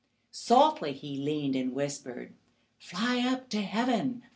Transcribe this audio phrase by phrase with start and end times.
[0.31, 2.33] Softly He leaned and whispered:
[2.79, 4.23] "Fly up to Heaven!